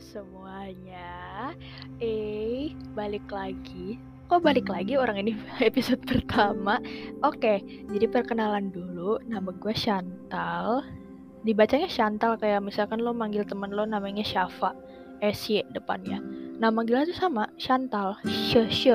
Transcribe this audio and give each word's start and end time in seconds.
semuanya. 0.00 1.52
Eh, 2.00 2.72
balik 2.96 3.28
lagi. 3.28 4.00
Kok 4.32 4.40
balik 4.40 4.72
lagi 4.72 4.96
orang 4.96 5.20
ini 5.20 5.36
episode 5.60 6.00
pertama? 6.08 6.80
Oke, 7.20 7.60
jadi 7.92 8.08
perkenalan 8.08 8.72
dulu. 8.72 9.20
Nama 9.28 9.50
gue 9.52 9.74
Chantal. 9.76 10.82
Dibacanya 11.44 11.86
Chantal 11.86 12.40
kayak 12.40 12.64
misalkan 12.64 13.04
lo 13.04 13.12
manggil 13.12 13.44
temen 13.44 13.76
lo 13.76 13.84
namanya 13.84 14.24
Syafa. 14.24 14.72
SY 15.20 15.68
depannya. 15.76 16.16
Nama 16.56 16.72
manggilnya 16.72 17.12
tuh 17.12 17.20
sama, 17.28 17.44
Chantal. 17.60 18.16
She. 18.24 18.88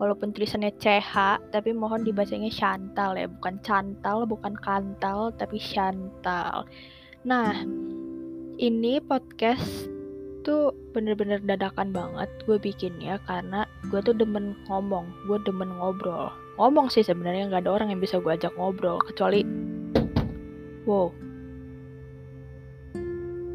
Walaupun 0.00 0.32
tulisannya 0.32 0.76
CH, 0.80 1.40
tapi 1.52 1.72
mohon 1.72 2.04
dibacanya 2.04 2.52
Chantal 2.52 3.16
ya. 3.16 3.28
Bukan 3.28 3.60
Chantal, 3.64 4.28
bukan 4.28 4.56
Kantal, 4.60 5.32
tapi 5.36 5.56
Chantal. 5.56 6.68
Nah, 7.24 7.52
ini 8.60 9.00
podcast 9.00 9.99
tuh 10.50 10.74
bener-bener 10.90 11.38
dadakan 11.38 11.94
banget 11.94 12.26
gue 12.42 12.58
bikinnya 12.58 13.22
karena 13.30 13.70
gue 13.86 14.02
tuh 14.02 14.10
demen 14.10 14.58
ngomong 14.66 15.06
gue 15.30 15.38
demen 15.46 15.70
ngobrol. 15.78 16.34
Ngomong 16.58 16.90
sih 16.90 17.06
sebenarnya 17.06 17.46
nggak 17.46 17.62
ada 17.62 17.70
orang 17.70 17.94
yang 17.94 18.02
bisa 18.02 18.18
gue 18.18 18.34
ajak 18.34 18.50
ngobrol 18.58 18.98
kecuali 18.98 19.46
wow. 20.90 21.14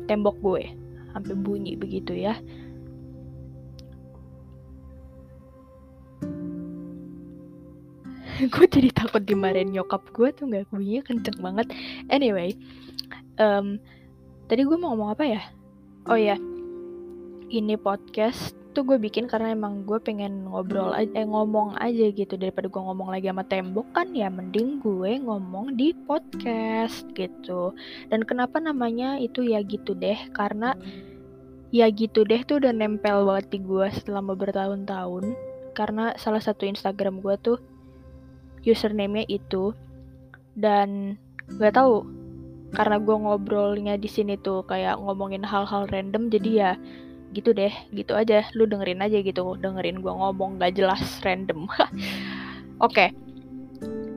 Tembok 0.08 0.40
gue 0.40 0.72
sampai 1.12 1.36
bunyi 1.36 1.76
begitu 1.76 2.16
ya. 2.16 2.40
Gue 8.52 8.68
jadi 8.68 8.92
takut 8.92 9.24
dimarahin 9.24 9.72
nyokap 9.72 10.12
gue 10.12 10.28
tuh 10.36 10.44
nggak? 10.52 10.68
Bunyinya 10.68 11.08
kenceng 11.08 11.40
banget. 11.40 11.72
Anyway 12.12 12.52
um, 13.40 13.80
tadi 14.48 14.64
gue 14.64 14.78
mau 14.80 14.92
ngomong 14.96 15.16
apa 15.16 15.24
ya? 15.24 15.42
Oh 16.06 16.20
ya 16.20 16.36
ini 17.50 17.78
podcast 17.78 18.56
tuh 18.76 18.84
gue 18.84 19.00
bikin 19.00 19.32
karena 19.32 19.56
emang 19.56 19.88
gue 19.88 19.96
pengen 20.04 20.52
ngobrol 20.52 20.92
aja, 20.92 21.08
eh, 21.16 21.24
ngomong 21.24 21.80
aja 21.80 22.12
gitu. 22.12 22.36
Daripada 22.36 22.68
gue 22.68 22.82
ngomong 22.84 23.08
lagi 23.08 23.32
sama 23.32 23.48
tembok 23.48 23.88
kan 23.96 24.12
ya 24.12 24.28
mending 24.28 24.84
gue 24.84 25.16
ngomong 25.24 25.80
di 25.80 25.96
podcast 25.96 27.08
gitu. 27.16 27.72
Dan 28.12 28.28
kenapa 28.28 28.60
namanya 28.60 29.16
itu 29.16 29.48
ya 29.48 29.64
gitu 29.64 29.96
deh? 29.96 30.20
Karena 30.36 30.76
ya 31.72 31.88
gitu 31.88 32.28
deh 32.28 32.44
tuh 32.44 32.60
udah 32.60 32.76
nempel 32.76 33.24
banget 33.24 33.56
di 33.56 33.60
gue 33.64 33.88
selama 34.04 34.36
bertahun-tahun. 34.36 35.32
Karena 35.72 36.12
salah 36.20 36.44
satu 36.44 36.68
Instagram 36.68 37.24
gue 37.24 37.36
tuh 37.40 37.58
username-nya 38.68 39.24
itu. 39.32 39.72
Dan 40.52 41.16
gak 41.48 41.80
tahu 41.80 42.04
karena 42.76 43.00
gue 43.00 43.16
ngobrolnya 43.16 43.96
di 43.96 44.12
sini 44.12 44.36
tuh 44.36 44.68
kayak 44.68 45.00
ngomongin 45.00 45.48
hal-hal 45.48 45.88
random 45.88 46.28
jadi 46.28 46.52
ya 46.52 46.72
gitu 47.36 47.52
deh 47.52 47.72
gitu 47.92 48.16
aja. 48.16 48.48
Lu 48.56 48.64
dengerin 48.64 49.04
aja 49.04 49.20
gitu 49.20 49.60
dengerin 49.60 50.00
gue 50.00 50.14
ngomong 50.16 50.58
gak 50.58 50.80
jelas 50.80 51.04
random. 51.22 51.68
Oke. 52.80 53.12
Okay. 53.12 53.12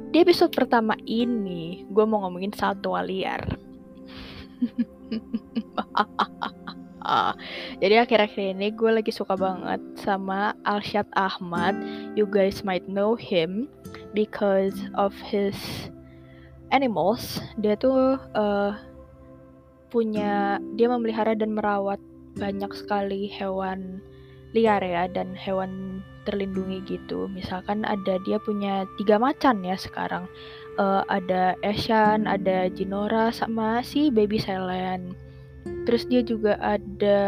di 0.09 0.25
episode 0.25 0.57
pertama 0.57 0.97
ini 1.05 1.85
gue 1.93 2.05
mau 2.09 2.25
ngomongin 2.25 2.55
satwa 2.57 3.05
liar. 3.05 3.45
Jadi 7.81 7.95
akhir-akhir 7.97 8.45
ini 8.59 8.69
gue 8.77 8.91
lagi 8.93 9.09
suka 9.09 9.33
banget 9.33 9.81
sama 9.97 10.53
Alshad 10.69 11.09
Ahmad. 11.17 11.73
You 12.13 12.29
guys 12.29 12.61
might 12.67 12.85
know 12.85 13.17
him 13.17 13.73
because 14.13 14.77
of 14.93 15.17
his 15.25 15.57
animals. 16.69 17.41
Dia 17.57 17.81
tuh 17.81 18.21
uh, 18.37 18.77
punya 19.89 20.61
dia 20.77 20.89
memelihara 20.93 21.33
dan 21.33 21.57
merawat 21.57 22.01
banyak 22.37 22.71
sekali 22.77 23.31
hewan 23.31 24.03
liar 24.56 24.81
ya 24.81 25.05
dan 25.12 25.37
hewan 25.37 26.00
terlindungi 26.28 26.84
gitu. 26.84 27.28
Misalkan 27.33 27.89
ada 27.89 28.21
dia 28.28 28.37
punya 28.41 28.84
tiga 29.00 29.16
macan 29.16 29.65
ya 29.65 29.77
sekarang. 29.77 30.28
Uh, 30.78 31.03
ada 31.11 31.59
Asian, 31.65 32.28
ada 32.28 32.69
Jinora 32.71 33.33
sama 33.33 33.81
si 33.81 34.12
Baby 34.12 34.37
Selen. 34.37 35.16
Terus 35.89 36.05
dia 36.06 36.21
juga 36.21 36.61
ada 36.61 37.21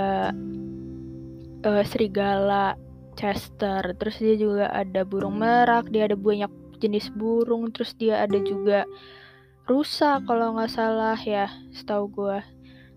uh, 1.65 1.85
serigala 1.85 2.77
Chester. 3.17 3.97
Terus 3.97 4.17
dia 4.21 4.37
juga 4.37 4.67
ada 4.73 5.05
burung 5.05 5.41
merak. 5.41 5.89
Dia 5.89 6.09
ada 6.09 6.17
banyak 6.17 6.53
jenis 6.81 7.09
burung. 7.17 7.73
Terus 7.73 7.97
dia 7.97 8.25
ada 8.25 8.37
juga 8.41 8.85
rusa 9.65 10.21
kalau 10.25 10.57
nggak 10.57 10.73
salah 10.73 11.19
ya, 11.19 11.49
setahu 11.73 12.09
gue. 12.13 12.39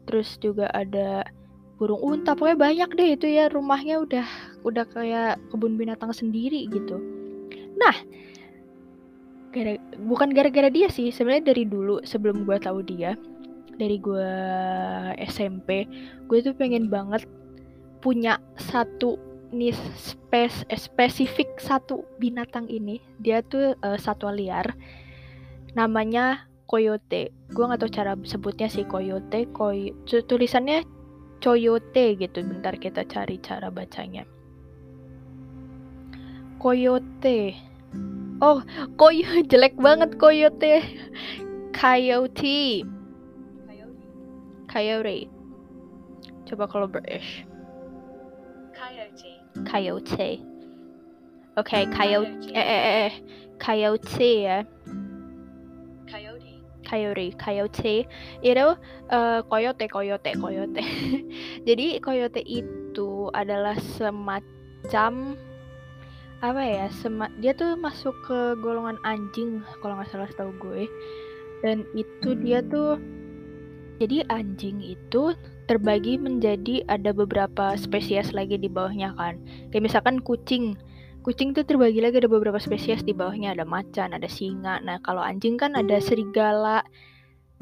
Terus 0.03 0.35
juga 0.43 0.67
ada 0.75 1.23
burung 1.77 2.01
unta. 2.01 2.37
Pokoknya 2.37 2.57
banyak 2.59 2.89
deh 2.95 3.09
itu 3.17 3.27
ya 3.29 3.49
rumahnya 3.49 4.01
udah 4.01 4.27
udah 4.63 4.85
kayak 4.89 5.41
kebun 5.51 5.75
binatang 5.75 6.13
sendiri 6.13 6.69
gitu. 6.69 6.99
Nah 7.75 7.95
gara, 9.53 9.77
bukan 10.01 10.33
gara-gara 10.33 10.69
dia 10.69 10.89
sih 10.89 11.13
sebenarnya 11.13 11.53
dari 11.53 11.63
dulu 11.69 12.01
sebelum 12.05 12.45
gue 12.45 12.57
tahu 12.57 12.81
dia 12.85 13.13
dari 13.77 13.97
gue 13.97 14.29
SMP 15.29 15.85
gue 16.29 16.39
tuh 16.41 16.53
pengen 16.57 16.89
banget 16.89 17.25
punya 18.01 18.37
satu 18.57 19.17
nih 19.53 19.73
spes 19.97 20.65
spesifik 20.73 21.61
satu 21.61 22.01
binatang 22.17 22.65
ini. 22.69 22.97
Dia 23.21 23.45
tuh 23.45 23.77
uh, 23.85 23.97
satwa 23.97 24.33
liar 24.33 24.73
namanya 25.73 26.45
coyote 26.69 27.33
gue 27.53 27.63
nggak 27.65 27.81
tahu 27.81 27.91
cara 27.93 28.13
sebutnya 28.25 28.69
sih 28.69 28.85
coyote 28.85 29.49
koy 29.53 29.93
tulisannya 30.05 30.85
coyote 31.43 32.15
gitu. 32.15 32.39
Bentar 32.47 32.79
kita 32.79 33.03
cari 33.03 33.35
cara 33.43 33.67
bacanya. 33.67 34.23
Coyote. 36.63 37.59
Oh 38.39 38.63
koyo 38.95 39.43
jelek 39.51 39.75
banget 39.75 40.15
coyote. 40.15 40.79
Coyote. 41.75 42.87
Coyote. 44.71 45.17
Coba 46.47 46.63
kalau 46.71 46.87
British. 46.87 47.43
Coyote. 48.71 49.31
Coyote 49.67 50.53
oke 51.57 51.69
okay, 51.69 51.85
coyote. 51.85 52.49
Eh, 52.53 52.57
eh 52.57 52.81
eh 52.81 52.95
eh. 53.05 53.13
Coyote 53.61 54.31
ya 54.41 54.57
coyote 56.85 57.33
coyote. 57.39 58.05
Itu 58.43 58.75
uh, 59.09 59.39
coyote 59.47 59.85
coyote 59.89 60.31
coyote. 60.37 60.83
Jadi 61.67 61.99
coyote 62.03 62.41
itu 62.43 63.31
adalah 63.33 63.75
semacam 63.97 65.39
apa 66.43 66.59
ya 66.59 66.91
sema 66.91 67.31
dia 67.39 67.55
tuh 67.55 67.79
masuk 67.79 68.11
ke 68.27 68.59
golongan 68.59 68.99
anjing 69.07 69.63
kalau 69.79 69.95
nggak 69.95 70.11
salah 70.11 70.29
tahu 70.35 70.51
gue. 70.59 70.83
Dan 71.63 71.87
itu 71.95 72.35
dia 72.43 72.59
tuh 72.59 72.99
jadi 74.03 74.27
anjing 74.27 74.83
itu 74.83 75.31
terbagi 75.71 76.19
menjadi 76.19 76.83
ada 76.91 77.15
beberapa 77.15 77.79
spesies 77.79 78.35
lagi 78.35 78.59
di 78.59 78.67
bawahnya 78.67 79.15
kan. 79.15 79.39
Kayak 79.71 79.87
misalkan 79.87 80.19
kucing 80.19 80.75
kucing 81.23 81.55
tuh 81.55 81.63
terbagi 81.63 82.03
lagi 82.03 82.19
ada 82.19 82.27
beberapa 82.27 82.59
spesies 82.59 82.99
di 82.99 83.15
bawahnya 83.15 83.55
ada 83.55 83.63
macan 83.63 84.11
ada 84.11 84.27
singa. 84.27 84.83
Nah 84.83 84.99
kalau 85.07 85.23
anjing 85.23 85.55
kan 85.55 85.71
ada 85.73 85.97
serigala. 86.03 86.83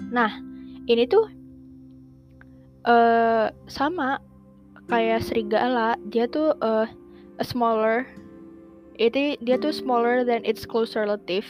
Nah 0.02 0.42
ini 0.90 1.06
tuh 1.06 1.30
uh, 2.90 3.54
sama 3.70 4.18
kayak 4.90 5.22
serigala. 5.22 5.94
Dia 6.10 6.26
tuh 6.26 6.58
uh, 6.66 6.90
a 7.38 7.46
smaller. 7.46 8.10
Itu 8.98 9.38
dia 9.46 9.62
tuh 9.62 9.72
smaller 9.72 10.26
than 10.26 10.42
its 10.42 10.66
close 10.66 10.98
relative. 10.98 11.46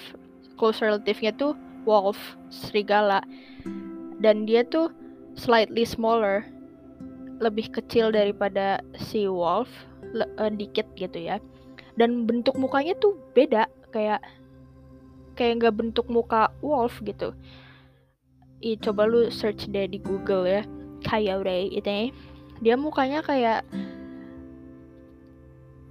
Close 0.59 0.83
relative-nya 0.83 1.31
tuh 1.39 1.55
wolf 1.87 2.19
serigala. 2.51 3.23
Dan 4.19 4.43
dia 4.43 4.67
tuh 4.67 4.91
slightly 5.39 5.87
smaller. 5.87 6.43
Lebih 7.39 7.71
kecil 7.71 8.11
daripada 8.11 8.83
si 8.99 9.25
wolf. 9.31 9.71
Uh, 10.11 10.51
dikit 10.51 10.83
gitu 10.99 11.15
ya 11.15 11.39
dan 12.01 12.25
bentuk 12.25 12.57
mukanya 12.57 12.97
tuh 12.97 13.13
beda 13.37 13.69
kayak 13.93 14.25
kayak 15.37 15.61
nggak 15.61 15.77
bentuk 15.77 16.09
muka 16.09 16.49
wolf 16.65 16.97
gitu. 17.05 17.37
Ih, 18.65 18.77
coba 18.81 19.05
lu 19.05 19.29
search 19.29 19.69
deh 19.69 19.85
di 19.85 20.01
Google 20.01 20.49
ya. 20.49 20.61
Coyote 21.05 21.69
itu 21.69 22.09
dia 22.61 22.73
mukanya 22.77 23.21
kayak 23.21 23.61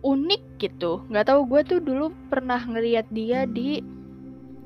unik 0.03 0.43
gitu. 0.59 1.07
Nggak 1.07 1.31
tahu 1.31 1.41
gue 1.47 1.61
tuh 1.67 1.79
dulu 1.79 2.11
pernah 2.27 2.59
ngeliat 2.59 3.07
dia 3.15 3.47
di 3.47 3.79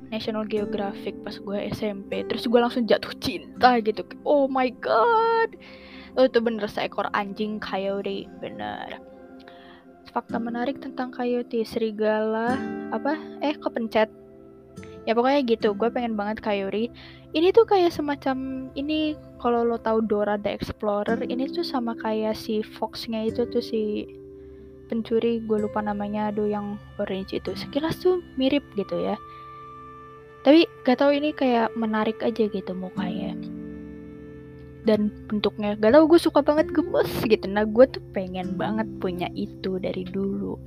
National 0.09 0.49
Geographic 0.49 1.17
pas 1.25 1.37
gue 1.37 1.59
SMP 1.73 2.25
terus 2.25 2.49
gue 2.49 2.61
langsung 2.61 2.89
jatuh 2.89 3.13
cinta 3.21 3.81
gitu. 3.85 4.01
Oh 4.25 4.49
my 4.49 4.73
god. 4.81 5.61
Oh, 6.15 6.25
itu 6.25 6.39
bener 6.41 6.69
seekor 6.73 7.13
anjing 7.13 7.61
coyote. 7.61 8.29
Bener 8.41 9.14
fakta 10.15 10.39
menarik 10.39 10.79
tentang 10.79 11.11
coyote 11.11 11.67
serigala 11.67 12.55
apa? 12.95 13.19
Eh 13.43 13.59
kepencet. 13.59 14.07
Ya 15.05 15.13
pokoknya 15.13 15.45
gitu 15.45 15.77
gue 15.77 15.93
pengen 15.93 16.17
banget 16.17 16.41
Kayuri 16.41 16.89
ini 17.37 17.53
tuh 17.53 17.69
kayak 17.69 17.93
semacam 17.93 18.71
ini 18.73 19.13
kalau 19.37 19.61
lo 19.61 19.77
tahu 19.77 20.01
Dora 20.01 20.41
the 20.41 20.49
Explorer 20.49 21.21
ini 21.29 21.45
tuh 21.53 21.67
sama 21.67 21.93
kayak 21.99 22.39
si 22.39 22.65
Foxnya 22.65 23.29
itu 23.29 23.45
tuh 23.45 23.61
si 23.61 24.09
pencuri 24.89 25.45
gue 25.45 25.59
lupa 25.61 25.85
namanya 25.85 26.33
aduh 26.33 26.49
yang 26.49 26.81
orange 26.97 27.37
itu. 27.37 27.53
Sekilas 27.53 28.01
tuh 28.01 28.25
mirip 28.41 28.65
gitu 28.79 28.97
ya. 28.97 29.19
Tapi 30.41 30.65
gak 30.89 31.05
tau 31.05 31.13
ini 31.13 31.37
kayak 31.37 31.75
menarik 31.77 32.21
aja 32.25 32.49
gitu 32.49 32.73
mukanya 32.73 33.33
dan 34.85 35.13
bentuknya. 35.27 35.77
Gak 35.81 35.93
tau 35.97 36.05
gue 36.05 36.21
suka 36.21 36.41
banget 36.45 36.71
gemes 36.73 37.13
gitu. 37.25 37.45
Nah 37.49 37.65
gue 37.65 37.85
tuh 37.89 38.05
pengen 38.13 38.57
banget 38.57 38.87
punya 39.01 39.29
itu 39.33 39.81
dari 39.81 40.05
dulu. 40.05 40.61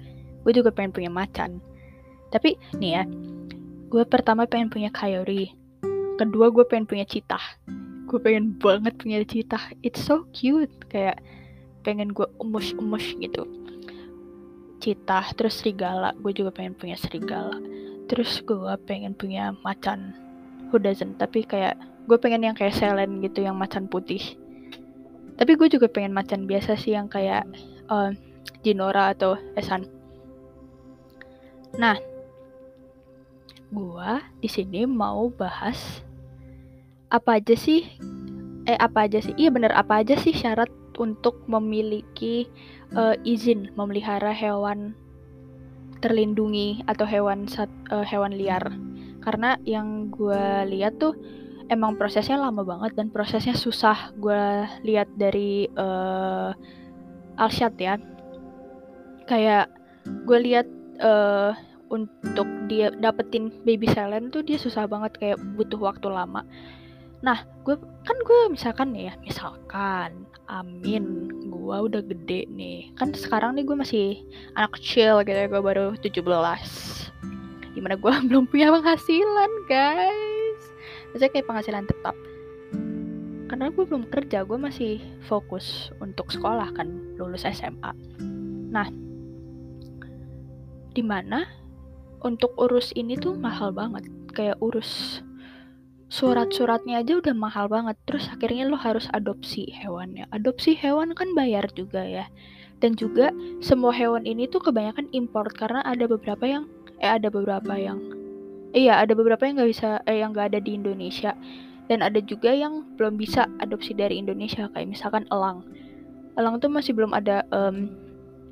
Gue 0.45 0.51
juga 0.53 0.73
pengen 0.73 0.93
punya 0.93 1.11
macan. 1.13 1.61
Tapi 2.33 2.57
nih 2.77 2.91
ya 3.01 3.03
gue 3.87 4.03
pertama 4.03 4.43
pengen 4.43 4.67
punya 4.67 4.91
Kayori 4.91 5.55
kedua 6.19 6.51
gue 6.51 6.65
pengen 6.67 6.89
punya 6.89 7.07
citah 7.07 7.39
gue 8.07 8.19
pengen 8.23 8.55
banget 8.55 8.95
punya 8.95 9.19
citah 9.27 9.61
it's 9.83 9.99
so 9.99 10.23
cute. 10.31 10.71
Kayak 10.87 11.19
pengen 11.83 12.15
gue 12.15 12.25
umus-umus 12.39 13.03
gitu. 13.19 13.43
Citah 14.79 15.35
terus 15.35 15.59
serigala. 15.59 16.15
Gue 16.23 16.31
juga 16.31 16.55
pengen 16.55 16.73
punya 16.79 16.95
serigala. 16.95 17.59
Terus 18.07 18.39
gue 18.47 18.73
pengen 18.87 19.11
punya 19.11 19.51
macan. 19.67 20.15
Who 20.71 20.79
doesn't? 20.79 21.19
Tapi 21.19 21.43
kayak 21.43 21.75
gue 22.07 22.17
pengen 22.17 22.47
yang 22.47 22.55
kayak 22.55 22.73
Selen 22.73 23.19
gitu 23.19 23.43
yang 23.43 23.59
macan 23.59 23.91
putih. 23.91 24.39
Tapi 25.37 25.53
gue 25.53 25.67
juga 25.69 25.91
pengen 25.91 26.15
macan 26.15 26.49
biasa 26.49 26.79
sih 26.79 26.95
yang 26.97 27.11
kayak 27.11 27.45
uh, 27.91 28.15
Jinora 28.63 29.13
atau 29.13 29.37
Esan. 29.53 29.85
Nah 31.77 31.99
gua 33.67 34.23
di 34.39 34.47
sini 34.47 34.87
mau 34.87 35.27
bahas 35.27 35.99
apa 37.11 37.39
aja 37.39 37.55
sih 37.55 37.83
eh 38.67 38.79
apa 38.79 39.07
aja 39.07 39.19
sih? 39.19 39.35
Iya 39.35 39.51
bener 39.51 39.71
apa 39.75 40.03
aja 40.03 40.15
sih 40.19 40.31
syarat 40.31 40.71
untuk 40.97 41.43
memiliki 41.45 42.47
uh, 42.95 43.15
izin 43.23 43.71
memelihara 43.75 44.31
hewan 44.31 44.95
terlindungi 45.97 46.85
atau 46.85 47.03
hewan 47.07 47.47
sat, 47.47 47.71
uh, 47.91 48.03
hewan 48.03 48.35
liar? 48.35 48.63
Karena 49.23 49.59
yang 49.67 50.07
gue 50.11 50.67
lihat 50.71 50.99
tuh 50.99 51.15
emang 51.67 51.99
prosesnya 51.99 52.39
lama 52.39 52.63
banget 52.63 52.95
dan 52.95 53.11
prosesnya 53.11 53.55
susah 53.55 54.11
gue 54.17 54.67
lihat 54.87 55.07
dari 55.15 55.67
uh, 55.75 56.51
Alshad 57.37 57.77
ya. 57.77 57.99
Kayak 59.27 59.69
gue 60.25 60.39
lihat 60.39 60.67
uh, 61.03 61.51
untuk 61.91 62.47
dia 62.67 62.91
dapetin 62.95 63.51
baby 63.63 63.87
silent 63.91 64.31
tuh 64.31 64.43
dia 64.43 64.59
susah 64.59 64.87
banget 64.87 65.15
kayak 65.19 65.39
butuh 65.55 65.79
waktu 65.79 66.07
lama. 66.07 66.43
Nah 67.23 67.43
gue 67.67 67.75
kan 68.07 68.17
gue 68.23 68.39
misalkan 68.51 68.95
nih 68.95 69.11
ya 69.11 69.13
misalkan 69.19 70.25
amin 70.47 71.27
gue 71.51 71.77
udah 71.77 72.01
gede 72.01 72.47
nih. 72.51 72.95
Kan 72.95 73.11
sekarang 73.11 73.59
nih 73.59 73.67
gue 73.67 73.75
masih 73.75 74.07
anak 74.55 74.79
kecil 74.79 75.21
gitu 75.27 75.35
ya 75.35 75.47
gue 75.51 75.61
baru 75.61 75.95
17 75.99 76.23
di 77.77 77.79
mana 77.85 77.93
gue 77.93 78.13
belum 78.31 78.49
punya 78.49 78.73
penghasilan 78.73 79.51
guys 79.69 80.36
maksudnya 81.11 81.31
kayak 81.33 81.47
penghasilan 81.47 81.85
tetap. 81.85 82.15
Karena 83.47 83.71
gue 83.71 83.83
belum 83.87 84.11
kerja 84.11 84.43
gue 84.43 84.59
masih 84.59 84.99
fokus 85.23 85.91
untuk 86.03 86.29
sekolah 86.29 86.71
kan 86.75 86.87
lulus 87.15 87.47
SMA 87.47 87.95
nah 88.67 88.83
di 90.91 90.99
mana 90.99 91.47
untuk 92.25 92.57
urus 92.57 92.89
ini 92.97 93.13
tuh 93.13 93.37
mahal 93.37 93.69
banget. 93.69 94.09
Kayak 94.33 94.57
urus 94.61 95.21
surat-suratnya 96.09 97.05
aja 97.05 97.21
udah 97.21 97.35
mahal 97.37 97.69
banget. 97.69 97.93
Terus 98.09 98.25
akhirnya 98.33 98.65
lo 98.65 98.77
harus 98.79 99.05
adopsi 99.13 99.69
hewannya. 99.69 100.25
Adopsi 100.33 100.73
hewan 100.73 101.13
kan 101.13 101.29
bayar 101.37 101.69
juga 101.77 102.01
ya. 102.01 102.25
Dan 102.81 102.97
juga 102.97 103.29
semua 103.61 103.93
hewan 103.93 104.25
ini 104.25 104.49
tuh 104.49 104.61
kebanyakan 104.61 105.09
import 105.13 105.53
karena 105.53 105.85
ada 105.85 106.09
beberapa 106.09 106.45
yang 106.45 106.65
eh 106.97 107.09
ada 107.09 107.29
beberapa 107.29 107.77
yang 107.77 108.16
iya 108.77 109.01
ada 109.01 109.17
beberapa 109.17 109.41
yang 109.49 109.57
nggak 109.57 109.71
bisa 109.73 109.89
eh 110.05 110.21
yang 110.21 110.31
nggak 110.37 110.53
ada 110.53 110.59
di 110.61 110.77
Indonesia. 110.77 111.33
Dan 111.87 112.03
ada 112.03 112.19
juga 112.19 112.51
yang 112.51 112.83
belum 112.99 113.15
bisa 113.15 113.47
adopsi 113.63 113.95
dari 113.95 114.19
Indonesia 114.19 114.67
kayak 114.75 114.91
misalkan 114.91 115.23
elang. 115.33 115.63
Elang 116.35 116.59
tuh 116.59 116.69
masih 116.69 116.93
belum 116.93 117.15
ada 117.15 117.47
um, 117.49 117.89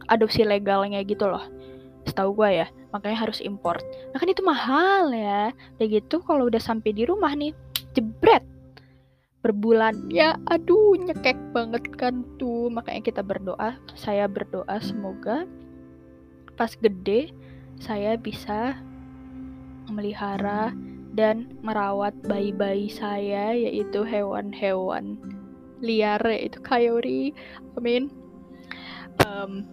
adopsi 0.08 0.48
legalnya 0.48 1.04
gitu 1.04 1.28
loh 1.28 1.44
setahu 2.06 2.38
gue 2.38 2.64
ya. 2.64 2.68
Makanya 2.94 3.28
harus 3.28 3.44
import. 3.44 3.84
Nah 4.14 4.18
kan 4.22 4.30
itu 4.30 4.46
mahal 4.46 5.12
ya. 5.12 5.52
Udah 5.76 5.88
gitu 5.90 6.22
kalau 6.24 6.48
udah 6.48 6.62
sampai 6.62 6.96
di 6.96 7.04
rumah 7.04 7.34
nih 7.36 7.52
jebret. 7.98 8.46
Per 9.44 9.52
bulan. 9.52 10.08
Ya 10.08 10.40
aduh 10.48 10.96
nyekek 10.96 11.36
banget 11.52 11.84
kan 12.00 12.24
tuh. 12.40 12.72
Makanya 12.72 13.02
kita 13.04 13.22
berdoa 13.26 13.76
saya 13.98 14.30
berdoa 14.32 14.80
semoga 14.80 15.44
pas 16.56 16.72
gede 16.80 17.36
saya 17.84 18.16
bisa 18.16 18.80
memelihara 19.88 20.74
dan 21.16 21.48
merawat 21.64 22.12
bayi-bayi 22.28 22.92
saya 22.92 23.56
yaitu 23.56 24.04
hewan-hewan 24.04 25.16
liar 25.80 26.20
yaitu 26.28 26.60
kayori 26.60 27.32
amin 27.80 28.12
um, 29.24 29.64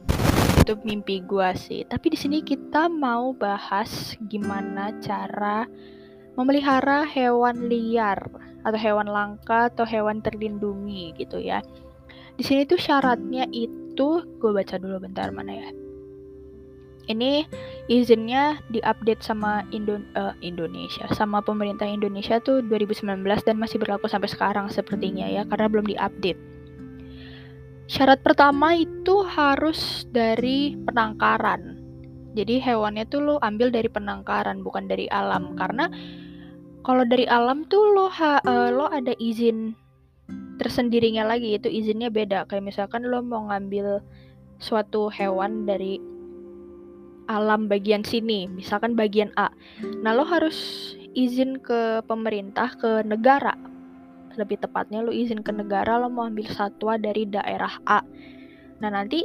itu 0.62 0.78
mimpi 0.86 1.18
gue 1.26 1.50
sih. 1.58 1.82
Tapi 1.90 2.14
di 2.14 2.18
sini 2.18 2.38
kita 2.46 2.86
mau 2.86 3.34
bahas 3.34 4.14
gimana 4.30 4.94
cara 5.02 5.66
memelihara 6.38 7.02
hewan 7.02 7.66
liar 7.66 8.30
atau 8.62 8.78
hewan 8.78 9.10
langka 9.10 9.74
atau 9.74 9.82
hewan 9.82 10.22
terlindungi 10.22 11.18
gitu 11.18 11.42
ya. 11.42 11.58
Di 12.38 12.46
sini 12.46 12.62
tuh 12.62 12.78
syaratnya 12.78 13.50
itu 13.50 14.22
gue 14.38 14.50
baca 14.54 14.78
dulu 14.78 15.02
bentar 15.02 15.34
mana 15.34 15.50
ya. 15.50 15.70
Ini 17.10 17.46
izinnya 17.90 18.62
diupdate 18.70 19.26
sama 19.26 19.66
Indo 19.74 19.98
uh, 20.14 20.34
Indonesia, 20.38 21.10
sama 21.10 21.42
pemerintah 21.42 21.86
Indonesia 21.86 22.38
tuh 22.38 22.62
2019 22.62 23.26
dan 23.42 23.56
masih 23.58 23.82
berlaku 23.82 24.06
sampai 24.06 24.30
sekarang 24.30 24.70
sepertinya 24.70 25.26
ya 25.26 25.42
karena 25.50 25.66
belum 25.66 25.86
diupdate. 25.90 26.38
Syarat 27.90 28.22
pertama 28.22 28.78
itu 28.78 29.26
harus 29.26 30.06
dari 30.14 30.78
penangkaran. 30.86 31.82
Jadi 32.32 32.62
hewannya 32.62 33.04
tuh 33.10 33.20
lo 33.20 33.34
ambil 33.44 33.68
dari 33.68 33.90
penangkaran 33.92 34.64
bukan 34.64 34.88
dari 34.88 35.04
alam 35.12 35.52
karena 35.58 35.90
kalau 36.80 37.04
dari 37.04 37.28
alam 37.28 37.68
tuh 37.68 37.92
lo 37.92 38.08
uh, 38.08 38.70
lo 38.72 38.88
ada 38.88 39.12
izin 39.20 39.76
tersendirinya 40.56 41.26
lagi 41.26 41.58
itu 41.58 41.68
izinnya 41.68 42.08
beda 42.08 42.48
kayak 42.48 42.64
misalkan 42.64 43.04
lo 43.04 43.20
mau 43.20 43.50
ngambil 43.52 44.00
suatu 44.62 45.10
hewan 45.10 45.66
dari 45.66 45.98
alam 47.30 47.70
bagian 47.70 48.02
sini 48.02 48.50
misalkan 48.50 48.98
bagian 48.98 49.30
A. 49.38 49.50
Nah 50.02 50.12
lo 50.14 50.26
harus 50.26 50.56
izin 51.12 51.60
ke 51.60 52.02
pemerintah 52.08 52.74
ke 52.76 53.04
negara. 53.06 53.54
Lebih 54.34 54.64
tepatnya 54.64 55.04
lo 55.04 55.12
izin 55.12 55.44
ke 55.44 55.52
negara 55.52 56.00
lo 56.00 56.08
mau 56.08 56.26
ambil 56.26 56.48
satwa 56.50 56.96
dari 56.96 57.28
daerah 57.28 57.78
A. 57.84 58.00
Nah 58.80 58.90
nanti 58.90 59.22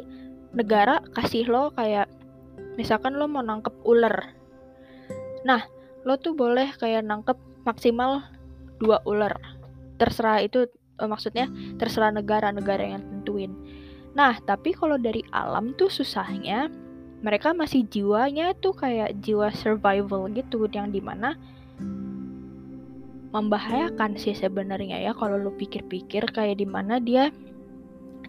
negara 0.53 1.01
kasih 1.15 1.47
lo 1.49 1.71
kayak 1.73 2.11
misalkan 2.75 3.15
lo 3.15 3.25
mau 3.25 3.41
nangkep 3.41 3.73
ular. 3.87 4.35
Nah 5.47 5.63
lo 6.05 6.15
tuh 6.19 6.37
boleh 6.37 6.71
kayak 6.77 7.07
nangkep 7.07 7.37
maksimal 7.65 8.23
dua 8.77 9.01
ular. 9.07 9.33
Terserah 9.97 10.43
itu 10.45 10.69
eh, 11.01 11.09
maksudnya 11.09 11.49
terserah 11.81 12.13
negara-negara 12.13 12.83
yang 12.83 13.03
tentuin. 13.03 13.51
Nah 14.13 14.37
tapi 14.43 14.75
kalau 14.75 14.99
dari 14.99 15.23
alam 15.33 15.73
tuh 15.73 15.89
susahnya 15.89 16.69
mereka 17.21 17.53
masih 17.53 17.85
jiwanya 17.89 18.53
tuh 18.57 18.77
kayak 18.77 19.17
jiwa 19.21 19.49
survival 19.49 20.29
gitu 20.29 20.69
yang 20.69 20.93
di 20.93 21.01
mana 21.01 21.33
membahayakan 23.33 24.15
sih 24.15 24.37
sebenarnya 24.37 25.01
ya 25.03 25.11
kalau 25.11 25.35
lu 25.35 25.51
pikir-pikir 25.57 26.29
kayak 26.31 26.61
di 26.61 26.67
mana 26.69 27.01
dia 27.01 27.33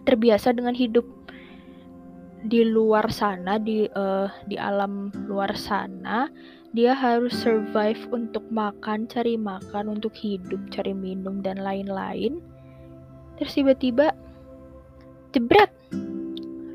terbiasa 0.03 0.53
dengan 0.53 0.73
hidup 0.73 1.05
di 2.39 2.63
luar 2.63 3.11
sana 3.11 3.59
di 3.59 3.83
uh, 3.91 4.31
di 4.47 4.55
alam 4.55 5.11
luar 5.27 5.55
sana. 5.59 6.31
Dia 6.69 6.93
harus 6.93 7.33
survive 7.33 7.97
untuk 8.13 8.45
makan 8.53 9.09
cari 9.09 9.41
makan 9.41 9.97
untuk 9.97 10.13
hidup 10.13 10.61
cari 10.69 10.93
minum 10.93 11.41
dan 11.41 11.57
lain-lain. 11.57 12.37
Terus 13.41 13.57
tiba-tiba 13.57 14.13
jebret 15.33 15.73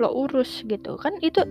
lo 0.02 0.10
urus 0.26 0.66
gitu. 0.66 0.98
Kan 0.98 1.22
itu 1.22 1.46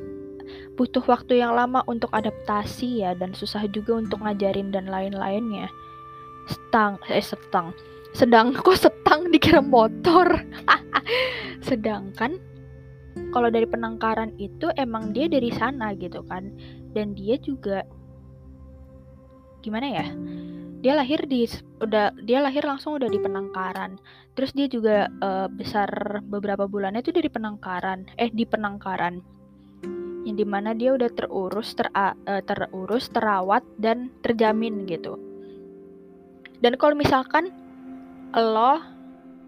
butuh 0.73 1.05
waktu 1.05 1.41
yang 1.41 1.53
lama 1.53 1.85
untuk 1.85 2.09
adaptasi 2.09 3.05
ya 3.05 3.13
dan 3.13 3.37
susah 3.37 3.69
juga 3.69 3.97
untuk 4.01 4.25
ngajarin 4.25 4.73
dan 4.73 4.89
lain-lainnya. 4.89 5.69
Setang 6.49 6.97
eh 7.09 7.21
setang. 7.21 7.71
Sedang 8.13 8.53
kok 8.65 8.77
setang 8.77 9.29
dikira 9.29 9.61
motor? 9.61 10.41
Sedangkan 11.67 12.41
kalau 13.29 13.49
dari 13.53 13.69
penangkaran 13.69 14.33
itu 14.41 14.73
emang 14.73 15.13
dia 15.13 15.29
dari 15.29 15.53
sana 15.53 15.93
gitu 15.93 16.25
kan. 16.25 16.49
Dan 16.93 17.13
dia 17.13 17.37
juga 17.41 17.85
gimana 19.61 19.87
ya? 19.89 20.05
Dia 20.83 20.99
lahir 20.99 21.23
di 21.31 21.47
udah 21.79 22.11
dia 22.27 22.43
lahir 22.43 22.65
langsung 22.65 22.97
udah 22.97 23.07
di 23.07 23.21
penangkaran. 23.21 24.01
Terus 24.33 24.51
dia 24.51 24.67
juga 24.67 25.07
uh, 25.21 25.47
besar 25.47 26.19
beberapa 26.25 26.65
bulannya 26.65 27.05
itu 27.05 27.13
dari 27.13 27.29
penangkaran. 27.29 28.09
Eh 28.17 28.33
di 28.33 28.43
penangkaran 28.43 29.21
yang 30.23 30.35
di 30.39 30.47
mana 30.47 30.71
dia 30.71 30.95
udah 30.95 31.11
terurus 31.11 31.75
ter 31.75 31.91
uh, 31.93 32.15
terurus 32.43 33.11
terawat 33.11 33.63
dan 33.79 34.11
terjamin 34.23 34.87
gitu. 34.87 35.19
Dan 36.63 36.79
kalau 36.79 36.95
misalkan 36.95 37.51
lo 38.33 38.79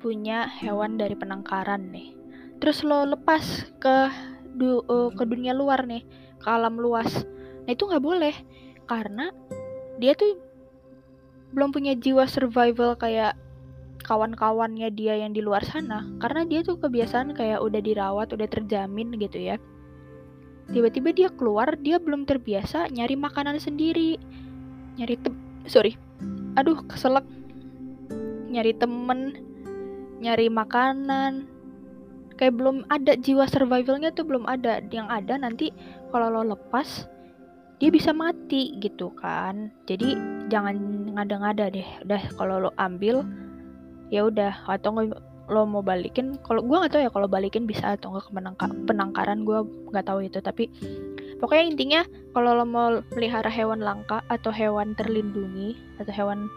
punya 0.03 0.45
hewan 0.45 1.01
dari 1.01 1.17
penangkaran 1.17 1.89
nih 1.89 2.13
terus 2.61 2.85
lo 2.85 3.03
lepas 3.09 3.41
ke 3.81 4.09
du, 4.55 4.85
uh, 4.85 5.09
ke 5.11 5.23
dunia 5.25 5.51
luar 5.57 5.83
nih 5.89 6.05
ke 6.37 6.47
alam 6.47 6.77
luas 6.77 7.25
nah 7.65 7.71
itu 7.73 7.89
nggak 7.89 8.05
boleh. 8.05 8.35
Karena 8.85 9.33
dia 9.97 10.13
tuh 10.13 10.37
belum 11.49 11.73
punya 11.73 11.97
jiwa 11.97 12.29
survival 12.29 12.93
kayak 12.93 13.33
kawan-kawannya 14.05 14.93
dia 14.93 15.17
yang 15.17 15.33
di 15.33 15.41
luar 15.41 15.65
sana. 15.65 16.05
Karena 16.21 16.45
dia 16.45 16.61
tuh 16.61 16.77
kebiasaan 16.77 17.33
kayak 17.33 17.65
udah 17.65 17.81
dirawat 17.81 18.29
udah 18.29 18.45
terjamin 18.45 19.17
gitu 19.17 19.41
ya 19.41 19.57
tiba-tiba 20.71 21.09
dia 21.13 21.29
keluar 21.33 21.77
dia 21.77 22.01
belum 22.01 22.25
terbiasa 22.25 22.89
nyari 22.89 23.13
makanan 23.13 23.61
sendiri. 23.61 24.17
Nyari 24.97 25.15
tem 25.21 25.33
sorry. 25.69 25.99
Aduh 26.57 26.81
keselak. 26.87 27.25
Nyari 28.49 28.73
temen 28.77 29.35
nyari 30.23 30.47
makanan. 30.49 31.45
Kayak 32.35 32.55
belum 32.59 32.83
ada 32.91 33.15
jiwa 33.15 33.47
survivalnya 33.47 34.11
tuh 34.11 34.25
belum 34.27 34.47
ada. 34.47 34.81
Yang 34.89 35.07
ada 35.11 35.33
nanti 35.39 35.67
kalau 36.11 36.31
lo 36.31 36.55
lepas 36.55 37.07
dia 37.79 37.91
bisa 37.91 38.15
mati 38.15 38.75
gitu 38.79 39.11
kan. 39.19 39.71
Jadi 39.85 40.15
jangan 40.47 40.75
ngada-ngada 41.15 41.69
deh. 41.71 41.87
Udah 42.07 42.23
kalau 42.39 42.67
lo 42.67 42.71
ambil 42.79 43.21
ya 44.09 44.25
udah. 44.27 44.65
Atau 44.67 44.95
lo 45.49 45.63
mau 45.69 45.85
balikin 45.85 46.37
kalau 46.41 46.65
gue 46.65 46.73
nggak 46.73 46.93
tahu 46.93 47.03
ya 47.05 47.11
kalau 47.13 47.27
balikin 47.29 47.69
bisa 47.69 47.93
atau 47.93 48.17
nggak 48.17 48.33
penangka, 48.33 48.65
penangkaran 48.89 49.45
gue 49.45 49.59
nggak 49.93 50.05
tahu 50.05 50.25
itu 50.25 50.41
tapi 50.41 50.69
pokoknya 51.37 51.65
intinya 51.69 52.01
kalau 52.33 52.57
lo 52.57 52.65
mau 52.65 53.01
pelihara 53.13 53.49
hewan 53.49 53.81
langka 53.81 54.25
atau 54.31 54.49
hewan 54.49 54.97
terlindungi 54.97 55.77
atau 56.01 56.13
hewan 56.13 56.49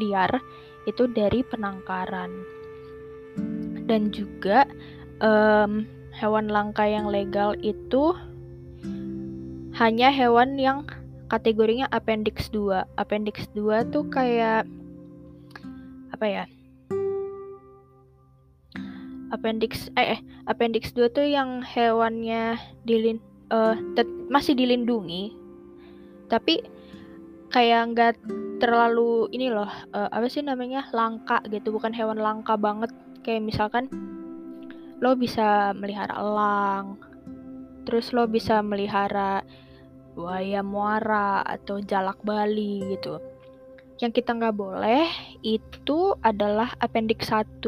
liar 0.00 0.40
itu 0.88 1.04
dari 1.12 1.44
penangkaran 1.46 2.32
dan 3.84 4.08
juga 4.08 4.64
um, 5.20 5.84
hewan 6.16 6.48
langka 6.48 6.84
yang 6.88 7.08
legal 7.08 7.52
itu 7.60 8.16
hanya 9.76 10.12
hewan 10.12 10.60
yang 10.60 10.84
kategorinya 11.32 11.88
appendix 11.88 12.52
2. 12.52 13.00
Appendix 13.00 13.48
2 13.56 13.88
tuh 13.88 14.04
kayak 14.12 14.68
apa 16.12 16.26
ya? 16.28 16.44
Appendix 19.32 19.88
eh, 19.96 20.18
eh 20.18 20.20
appendix 20.44 20.92
2 20.92 21.08
tuh 21.08 21.24
yang 21.24 21.64
hewannya 21.64 22.60
dilin 22.84 23.16
uh, 23.48 23.76
masih 24.28 24.52
dilindungi. 24.52 25.32
Tapi 26.28 26.60
kayak 27.52 27.82
nggak 27.92 28.12
terlalu 28.60 29.28
ini 29.32 29.48
loh, 29.52 29.68
uh, 29.96 30.08
apa 30.12 30.28
sih 30.28 30.44
namanya? 30.44 30.88
langka 30.92 31.40
gitu, 31.48 31.72
bukan 31.72 31.92
hewan 31.96 32.20
langka 32.20 32.60
banget. 32.60 32.92
Kayak 33.24 33.48
misalkan 33.48 33.88
lo 35.00 35.16
bisa 35.16 35.72
melihara 35.74 36.14
elang, 36.14 37.00
terus 37.88 38.12
lo 38.12 38.28
bisa 38.28 38.60
melihara 38.60 39.42
buaya 40.12 40.60
muara 40.60 41.40
atau 41.42 41.80
jalak 41.80 42.20
Bali 42.20 42.84
gitu. 42.96 43.31
Yang 44.00 44.22
kita 44.22 44.34
nggak 44.34 44.56
boleh 44.56 45.06
itu 45.44 46.16
adalah 46.24 46.72
appendix 46.80 47.28
1. 47.28 47.60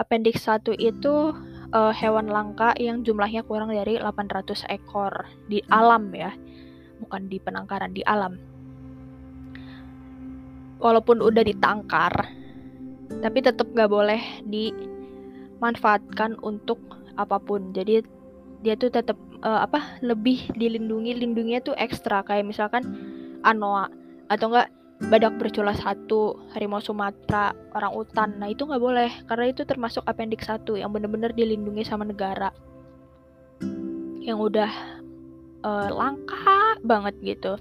Appendix 0.00 0.48
1 0.48 0.74
itu 0.80 1.14
uh, 1.72 1.92
hewan 1.94 2.28
langka 2.28 2.74
yang 2.80 3.06
jumlahnya 3.06 3.46
kurang 3.46 3.70
dari 3.70 4.00
800 4.00 4.66
ekor 4.72 5.28
di 5.46 5.62
alam 5.70 6.10
ya. 6.10 6.34
Bukan 7.02 7.30
di 7.30 7.38
penangkaran, 7.38 7.94
di 7.94 8.02
alam. 8.06 8.38
Walaupun 10.82 11.22
udah 11.22 11.46
ditangkar, 11.46 12.10
tapi 13.22 13.38
tetap 13.38 13.70
nggak 13.70 13.90
boleh 13.90 14.22
dimanfaatkan 14.42 16.42
untuk 16.42 16.82
apa 17.14 17.38
pun. 17.38 17.70
Jadi 17.70 18.02
dia 18.62 18.74
tuh 18.78 18.90
tetap 18.90 19.18
uh, 19.42 19.66
apa 19.66 19.98
lebih 20.00 20.50
dilindungi 20.54 21.18
lindunginya 21.18 21.60
tuh 21.62 21.76
ekstra 21.78 22.22
kayak 22.22 22.46
misalkan 22.46 22.82
anoa 23.42 23.90
atau 24.30 24.54
enggak 24.54 24.70
badak 25.10 25.34
bercula 25.40 25.74
satu 25.74 26.38
harimau 26.54 26.78
Sumatera 26.78 27.50
orang 27.74 27.92
utan. 27.96 28.28
Nah 28.38 28.50
itu 28.50 28.62
nggak 28.68 28.82
boleh 28.82 29.10
karena 29.26 29.50
itu 29.50 29.66
termasuk 29.66 30.04
appendix 30.06 30.46
satu 30.46 30.78
yang 30.78 30.92
bener-bener 30.94 31.34
dilindungi 31.34 31.82
sama 31.82 32.06
negara. 32.06 32.54
Yang 34.22 34.38
udah 34.38 34.72
uh, 35.66 35.88
langka 35.90 36.78
banget 36.86 37.14
gitu. 37.22 37.58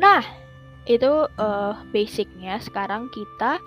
Nah 0.00 0.24
itu 0.88 1.28
uh, 1.36 1.74
basicnya 1.92 2.56
sekarang 2.62 3.12
kita 3.12 3.60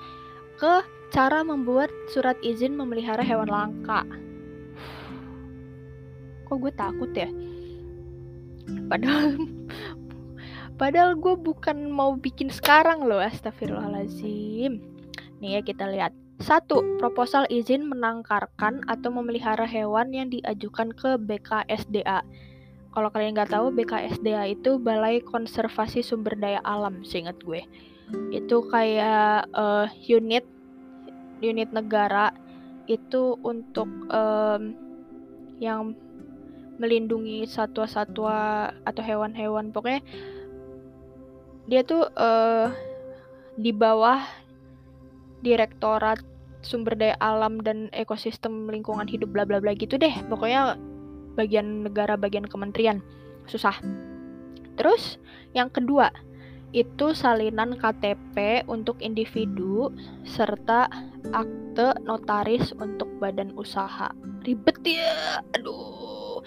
ke 0.58 0.74
cara 1.14 1.46
membuat 1.46 1.94
surat 2.10 2.34
izin 2.42 2.74
memelihara 2.74 3.22
hewan 3.22 3.50
langka. 3.50 4.02
Kok 6.50 6.58
gue 6.58 6.74
takut 6.74 7.12
ya? 7.14 7.30
Padahal 8.90 9.38
padahal 10.84 11.16
gue 11.16 11.40
bukan 11.40 11.88
mau 11.88 12.12
bikin 12.20 12.52
sekarang 12.52 13.08
loh 13.08 13.24
astagfirullahalazim 13.24 14.84
nih 15.40 15.50
ya 15.56 15.62
kita 15.64 15.88
lihat 15.88 16.12
satu, 16.44 17.00
proposal 17.00 17.48
izin 17.48 17.88
menangkarkan 17.88 18.84
atau 18.92 19.16
memelihara 19.16 19.64
hewan 19.64 20.12
yang 20.12 20.28
diajukan 20.28 20.92
ke 20.92 21.16
BKSDA. 21.16 22.20
Kalau 22.92 23.10
kalian 23.16 23.32
nggak 23.32 23.56
tahu, 23.56 23.72
BKSDA 23.72 24.52
itu 24.52 24.76
Balai 24.76 25.24
Konservasi 25.24 26.04
Sumber 26.04 26.36
Daya 26.36 26.60
Alam, 26.68 27.08
seingat 27.08 27.40
gue. 27.48 27.64
Itu 28.36 28.68
kayak 28.68 29.48
uh, 29.56 29.88
unit 30.04 30.44
unit 31.40 31.72
negara 31.72 32.36
itu 32.92 33.40
untuk 33.40 33.88
um, 34.12 34.76
yang 35.64 35.96
melindungi 36.76 37.48
satwa-satwa 37.48 38.68
atau 38.84 39.00
hewan-hewan 39.06 39.72
pokoknya 39.72 40.04
dia 41.68 41.82
tuh 41.84 42.08
uh, 42.20 42.68
di 43.56 43.72
bawah 43.72 44.20
direktorat 45.44 46.20
sumber 46.64 46.96
daya 46.96 47.20
alam 47.20 47.60
dan 47.60 47.92
ekosistem 47.92 48.72
lingkungan 48.72 49.06
hidup 49.06 49.30
bla 49.36 49.44
bla 49.44 49.60
bla 49.60 49.76
gitu 49.76 50.00
deh. 50.00 50.16
Pokoknya 50.32 50.80
bagian 51.36 51.84
negara 51.88 52.16
bagian 52.16 52.48
kementerian. 52.48 53.04
Susah. 53.46 53.76
Terus 54.80 55.20
yang 55.52 55.70
kedua 55.70 56.10
itu 56.74 57.14
salinan 57.14 57.78
KTP 57.78 58.66
untuk 58.66 58.98
individu 58.98 59.94
serta 60.26 60.90
akte 61.30 61.94
notaris 62.02 62.74
untuk 62.80 63.08
badan 63.22 63.54
usaha. 63.54 64.10
Ribet 64.42 64.82
ya 64.82 65.44
aduh. 65.54 66.42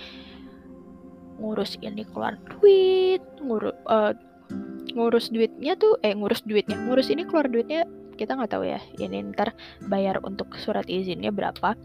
Ngurus 1.37 1.77
ini 1.85 2.03
keluar 2.09 2.41
duit 2.49 3.21
ngurus 3.45 3.77
uh, 3.87 4.17
ngurus 4.97 5.29
duitnya 5.29 5.77
tuh 5.77 6.01
eh 6.01 6.17
ngurus 6.17 6.41
duitnya 6.49 6.81
ngurus 6.89 7.13
ini 7.13 7.29
keluar 7.29 7.53
duitnya 7.53 7.85
kita 8.17 8.33
nggak 8.33 8.51
tahu 8.51 8.65
ya. 8.65 8.81
Ini 8.97 9.37
ntar 9.37 9.53
bayar 9.85 10.25
untuk 10.25 10.57
surat 10.57 10.89
izinnya 10.89 11.31
berapa. 11.31 11.77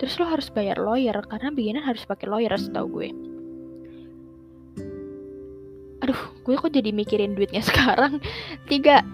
Terus 0.00 0.16
lo 0.18 0.26
harus 0.26 0.48
bayar 0.50 0.80
lawyer 0.80 1.14
karena 1.28 1.52
bikinan 1.54 1.84
harus 1.84 2.02
pakai 2.08 2.26
lawyer 2.26 2.50
setahu 2.56 2.88
gue. 2.98 3.08
Aduh 6.02 6.20
gue 6.42 6.54
kok 6.56 6.72
jadi 6.72 6.90
mikirin 6.90 7.36
duitnya 7.36 7.60
sekarang. 7.70 8.18
Tiga 8.66 9.04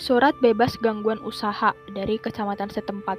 surat 0.00 0.32
bebas 0.40 0.78
gangguan 0.80 1.20
usaha 1.26 1.74
dari 1.92 2.16
kecamatan 2.16 2.72
setempat. 2.72 3.18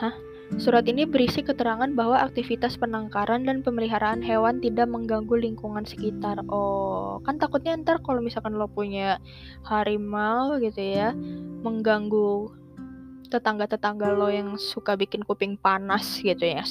Hah 0.00 0.14
Surat 0.58 0.82
ini 0.90 1.06
berisi 1.06 1.46
keterangan 1.46 1.86
bahwa 1.94 2.18
aktivitas 2.26 2.74
penangkaran 2.74 3.46
dan 3.46 3.62
pemeliharaan 3.62 4.18
hewan 4.18 4.58
tidak 4.58 4.90
mengganggu 4.90 5.38
lingkungan 5.38 5.86
sekitar. 5.86 6.42
Oh, 6.50 7.22
kan 7.22 7.38
takutnya 7.38 7.78
ntar 7.78 8.02
kalau 8.02 8.18
misalkan 8.18 8.58
lo 8.58 8.66
punya 8.66 9.22
harimau 9.62 10.58
gitu 10.58 10.82
ya, 10.82 11.14
mengganggu 11.62 12.50
tetangga-tetangga 13.30 14.10
lo 14.10 14.26
yang 14.26 14.58
suka 14.58 14.98
bikin 14.98 15.22
kuping 15.22 15.54
panas 15.54 16.18
gitu 16.18 16.42
ya. 16.42 16.66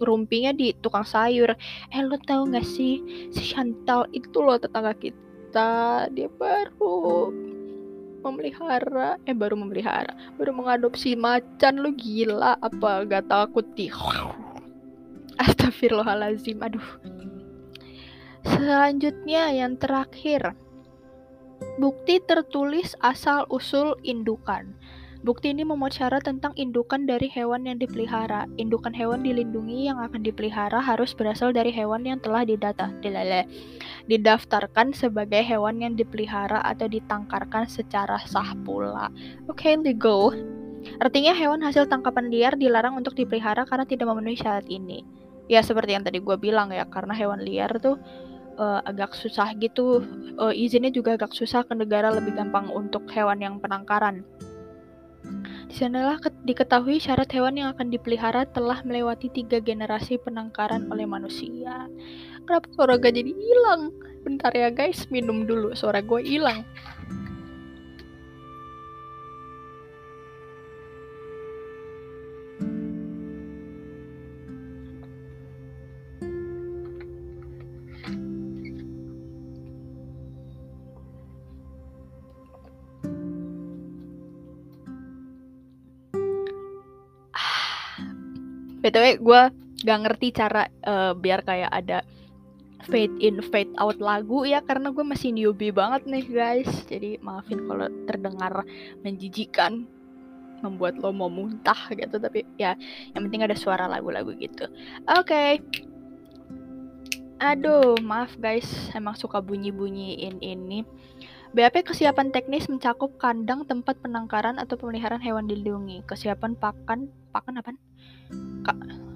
Rumpinya 0.00 0.56
di 0.56 0.72
tukang 0.80 1.04
sayur. 1.04 1.52
Eh 1.92 2.00
lo 2.00 2.16
tau 2.24 2.48
gak 2.48 2.64
sih 2.64 3.28
si 3.28 3.42
Chantal 3.44 4.08
itu 4.16 4.40
lo 4.40 4.56
tetangga 4.56 4.96
kita 4.96 6.08
dia 6.12 6.28
baru 6.32 7.32
memelihara 8.24 9.20
eh 9.24 9.36
baru 9.36 9.58
memelihara. 9.58 10.14
Baru 10.36 10.52
mengadopsi 10.56 11.16
macan 11.16 11.80
lu 11.80 11.92
gila. 11.96 12.56
Apa 12.60 13.04
gak 13.08 13.28
takut 13.28 13.66
di 13.76 13.90
Astagfirullahalazim 15.36 16.62
aduh. 16.64 16.88
Selanjutnya 18.46 19.52
yang 19.52 19.76
terakhir. 19.76 20.54
Bukti 21.76 22.20
tertulis 22.24 22.96
asal-usul 23.04 24.00
indukan. 24.00 24.72
Bukti 25.26 25.50
ini 25.50 25.66
memuat 25.66 25.90
syarat 25.90 26.22
tentang 26.22 26.54
indukan 26.54 27.02
dari 27.02 27.26
hewan 27.26 27.66
yang 27.66 27.82
dipelihara. 27.82 28.46
Indukan 28.62 28.94
hewan 28.94 29.26
dilindungi 29.26 29.90
yang 29.90 29.98
akan 29.98 30.22
dipelihara 30.22 30.78
harus 30.78 31.18
berasal 31.18 31.50
dari 31.50 31.74
hewan 31.74 32.06
yang 32.06 32.22
telah 32.22 32.46
didata, 32.46 32.94
dilele, 33.02 33.42
didaftarkan 34.06 34.94
sebagai 34.94 35.42
hewan 35.42 35.82
yang 35.82 35.98
dipelihara 35.98 36.62
atau 36.62 36.86
ditangkarkan 36.86 37.66
secara 37.66 38.22
sah 38.22 38.54
pula. 38.62 39.10
Oke, 39.50 39.66
okay, 39.66 39.74
legal. 39.74 40.30
Artinya 41.02 41.34
hewan 41.34 41.58
hasil 41.58 41.90
tangkapan 41.90 42.30
liar 42.30 42.54
dilarang 42.54 42.94
untuk 42.94 43.18
dipelihara 43.18 43.66
karena 43.66 43.82
tidak 43.82 44.06
memenuhi 44.06 44.38
syarat 44.38 44.70
ini. 44.70 45.02
Ya 45.50 45.58
seperti 45.58 45.98
yang 45.98 46.06
tadi 46.06 46.22
gue 46.22 46.38
bilang 46.38 46.70
ya, 46.70 46.86
karena 46.86 47.18
hewan 47.18 47.42
liar 47.42 47.74
tuh 47.82 47.98
uh, 48.62 48.78
agak 48.86 49.18
susah 49.18 49.58
gitu, 49.58 50.06
uh, 50.38 50.54
izinnya 50.54 50.94
juga 50.94 51.18
agak 51.18 51.34
susah 51.34 51.66
ke 51.66 51.74
negara 51.74 52.14
lebih 52.14 52.38
gampang 52.38 52.70
untuk 52.70 53.10
hewan 53.10 53.42
yang 53.42 53.58
penangkaran. 53.58 54.22
Di 55.66 55.74
sanalah 55.74 56.22
diketahui 56.22 57.02
syarat 57.02 57.26
hewan 57.34 57.58
yang 57.58 57.68
akan 57.74 57.90
dipelihara 57.90 58.46
telah 58.54 58.86
melewati 58.86 59.26
tiga 59.34 59.58
generasi 59.58 60.14
penangkaran 60.22 60.86
oleh 60.86 61.10
manusia. 61.10 61.90
Kenapa 62.46 62.70
suara 62.70 62.94
gue 62.94 63.10
jadi 63.10 63.32
hilang? 63.34 63.90
Bentar 64.22 64.54
ya 64.54 64.70
guys, 64.70 65.10
minum 65.10 65.42
dulu. 65.42 65.74
Suara 65.74 65.98
gue 65.98 66.22
hilang. 66.22 66.62
Btw 88.86 89.18
gue 89.18 89.42
gak 89.82 90.00
ngerti 90.06 90.30
cara 90.30 90.70
uh, 90.86 91.12
biar 91.18 91.42
kayak 91.42 91.74
ada 91.74 92.06
fade 92.86 93.18
in 93.18 93.42
fade 93.42 93.74
out 93.82 93.98
lagu 93.98 94.46
ya 94.46 94.62
karena 94.62 94.94
gue 94.94 95.02
masih 95.02 95.34
newbie 95.34 95.74
banget 95.74 96.06
nih 96.06 96.24
guys. 96.30 96.70
Jadi 96.86 97.18
maafin 97.18 97.66
kalau 97.66 97.90
terdengar 98.06 98.62
menjijikan 99.02 99.90
membuat 100.62 100.96
lo 101.02 101.12
mau 101.12 101.28
muntah 101.28 101.76
gitu 101.92 102.16
tapi 102.16 102.46
ya 102.56 102.78
yang 103.12 103.28
penting 103.28 103.44
ada 103.44 103.58
suara 103.58 103.90
lagu-lagu 103.90 104.32
gitu. 104.38 104.70
Oke. 105.10 105.26
Okay. 105.26 105.52
aduh 107.36 107.98
maaf 108.00 108.38
guys. 108.38 108.70
Emang 108.94 109.18
suka 109.18 109.42
bunyi-bunyiin 109.42 110.40
ini 110.40 110.86
BAP 111.54 111.86
kesiapan 111.86 112.34
teknis 112.34 112.66
mencakup 112.66 113.14
kandang 113.22 113.62
tempat 113.70 113.94
penangkaran 114.02 114.58
atau 114.58 114.74
pemeliharaan 114.74 115.22
hewan 115.22 115.46
dilindungi. 115.46 116.02
Kesiapan 116.08 116.56
pakan 116.58 117.06
pakan 117.30 117.62
apa? 117.62 117.70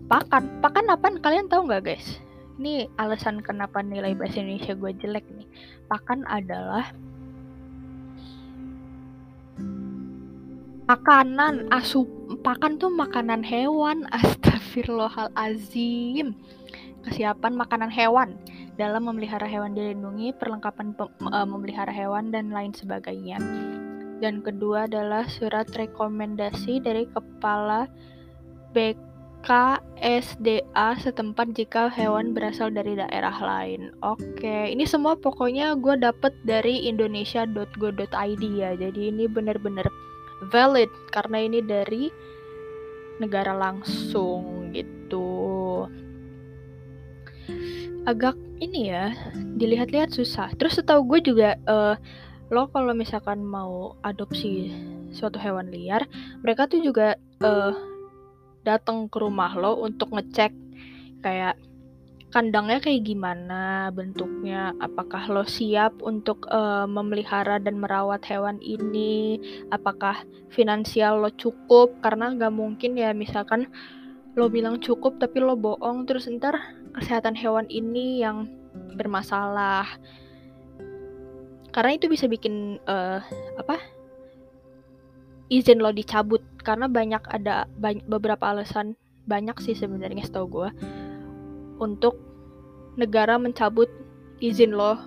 Pakan? 0.07 0.63
Pakan 0.63 0.87
apa? 0.91 1.11
Kalian 1.19 1.49
tahu 1.51 1.67
nggak 1.67 1.91
guys? 1.91 2.23
Ini 2.61 2.87
alasan 3.01 3.41
kenapa 3.43 3.83
nilai 3.83 4.15
bahasa 4.15 4.41
Indonesia 4.45 4.75
gue 4.77 4.93
jelek 5.01 5.25
nih. 5.33 5.49
Pakan 5.91 6.23
adalah 6.29 6.93
makanan 10.87 11.67
asup 11.75 12.07
pakan 12.47 12.79
tuh 12.79 12.95
makanan 12.95 13.43
hewan. 13.43 14.07
Astagfirullahalazim. 14.15 16.39
Kesiapan 17.01 17.57
makanan 17.57 17.89
hewan 17.89 18.37
dalam 18.79 19.09
memelihara 19.09 19.49
hewan 19.49 19.75
dilindungi 19.75 20.37
perlengkapan 20.37 20.95
uh, 20.99 21.47
memelihara 21.49 21.91
hewan 21.91 22.31
dan 22.31 22.55
lain 22.55 22.71
sebagainya 22.75 23.41
dan 24.21 24.45
kedua 24.45 24.85
adalah 24.85 25.25
surat 25.27 25.67
rekomendasi 25.73 26.85
dari 26.85 27.09
kepala 27.09 27.89
BKSDA 28.77 30.89
setempat 31.01 31.57
jika 31.57 31.89
hewan 31.91 32.37
berasal 32.37 32.71
dari 32.71 33.01
daerah 33.01 33.35
lain. 33.41 33.91
Oke, 34.05 34.71
ini 34.71 34.85
semua 34.85 35.17
pokoknya 35.17 35.75
gue 35.81 35.97
dapet 35.99 36.37
dari 36.45 36.87
indonesia.go.id 36.87 38.45
ya. 38.55 38.77
Jadi 38.77 39.01
ini 39.11 39.25
bener-bener 39.27 39.89
valid 40.53 40.93
karena 41.11 41.39
ini 41.41 41.65
dari 41.65 42.13
negara 43.21 43.53
langsung 43.57 44.60
Agak 48.09 48.37
ini 48.61 48.93
ya, 48.93 49.13
dilihat-lihat 49.57 50.13
susah. 50.13 50.53
Terus 50.57 50.81
setahu 50.81 51.05
gue 51.17 51.21
juga 51.33 51.57
uh, 51.69 51.95
lo 52.51 52.67
kalau 52.73 52.97
misalkan 52.97 53.45
mau 53.45 53.97
adopsi 54.03 54.73
suatu 55.13 55.39
hewan 55.39 55.69
liar, 55.69 56.07
mereka 56.41 56.67
tuh 56.67 56.81
juga 56.81 57.19
uh, 57.45 57.73
datang 58.65 59.09
ke 59.09 59.17
rumah 59.21 59.57
lo 59.57 59.81
untuk 59.81 60.13
ngecek 60.13 60.53
kayak 61.25 61.57
kandangnya 62.31 62.79
kayak 62.79 63.03
gimana 63.03 63.91
bentuknya 63.91 64.71
apakah 64.79 65.27
lo 65.27 65.43
siap 65.43 65.99
untuk 65.99 66.47
uh, 66.47 66.87
memelihara 66.87 67.59
dan 67.59 67.83
merawat 67.83 68.23
hewan 68.23 68.63
ini 68.63 69.43
apakah 69.75 70.23
finansial 70.55 71.19
lo 71.19 71.35
cukup 71.35 71.99
karena 71.99 72.31
nggak 72.31 72.55
mungkin 72.55 72.95
ya 72.95 73.11
misalkan 73.11 73.67
lo 74.39 74.47
bilang 74.47 74.79
cukup 74.79 75.19
tapi 75.19 75.43
lo 75.43 75.59
bohong 75.59 76.07
terus 76.07 76.31
ntar 76.31 76.55
kesehatan 76.97 77.39
hewan 77.39 77.67
ini 77.71 78.23
yang 78.23 78.51
bermasalah. 78.97 79.87
Karena 81.71 81.95
itu 81.95 82.11
bisa 82.11 82.27
bikin 82.27 82.83
uh, 82.91 83.23
apa 83.59 83.79
izin 85.51 85.79
lo 85.83 85.95
dicabut. 85.95 86.43
Karena 86.61 86.91
banyak 86.91 87.23
ada 87.31 87.71
banyak, 87.79 88.05
beberapa 88.11 88.51
alasan 88.51 88.99
banyak 89.25 89.57
sih 89.63 89.79
sebenarnya 89.79 90.27
setahu 90.27 90.47
gue 90.51 90.71
untuk 91.81 92.19
negara 92.99 93.39
mencabut 93.39 93.89
izin 94.43 94.75
lo 94.75 94.99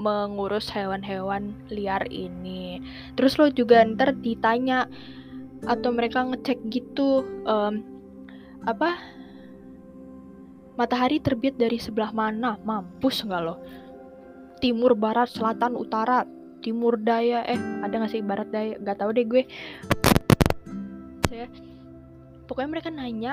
mengurus 0.00 0.72
hewan-hewan 0.72 1.52
liar 1.68 2.06
ini. 2.08 2.80
Terus 3.18 3.36
lo 3.36 3.52
juga 3.52 3.84
ntar 3.84 4.16
ditanya 4.18 4.88
atau 5.68 5.94
mereka 5.94 6.26
ngecek 6.26 6.58
gitu 6.72 7.22
um, 7.46 7.86
apa 8.66 8.98
matahari 10.74 11.20
terbit 11.20 11.56
dari 11.60 11.76
sebelah 11.76 12.10
mana 12.12 12.56
mampus 12.64 13.24
nggak 13.24 13.42
lo? 13.42 13.56
Timur 14.62 14.94
barat 14.96 15.28
selatan 15.28 15.76
utara. 15.76 16.24
Timur 16.62 16.94
daya. 16.94 17.42
Eh 17.44 17.58
ada 17.58 17.90
nggak 17.90 18.12
sih 18.12 18.22
barat 18.22 18.48
daya? 18.48 18.78
Nggak 18.78 18.96
tahu 19.02 19.10
deh 19.10 19.26
gue. 19.26 19.42
Saya 21.26 21.46
pokoknya 22.46 22.70
mereka 22.70 22.88
nanya 22.94 23.32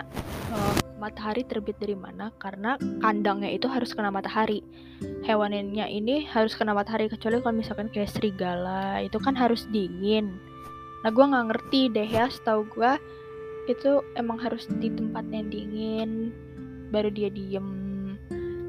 uh, 0.49 0.75
matahari 0.97 1.45
terbit 1.45 1.78
dari 1.78 1.93
mana? 1.93 2.34
Karena 2.41 2.75
kandangnya 2.99 3.54
itu 3.54 3.69
harus 3.69 3.93
kena 3.93 4.10
matahari. 4.10 4.65
Hewannya 5.23 5.88
ini 5.88 6.25
harus 6.25 6.58
kena 6.58 6.73
matahari 6.73 7.08
kecuali 7.08 7.39
kalau 7.39 7.56
misalkan 7.56 7.88
kayak 7.93 8.10
serigala. 8.10 8.99
Itu 9.06 9.21
kan 9.21 9.38
harus 9.38 9.69
dingin. 9.69 10.41
Nah 11.06 11.13
gue 11.13 11.23
nggak 11.23 11.45
ngerti 11.54 11.82
deh 11.93 12.10
ya 12.10 12.28
setahu 12.28 12.65
gue 12.73 12.91
itu 13.69 14.02
emang 14.17 14.41
harus 14.41 14.65
di 14.82 14.89
tempat 14.89 15.30
yang 15.30 15.45
dingin 15.54 16.34
baru 16.89 17.10
dia 17.13 17.30
diem 17.30 17.67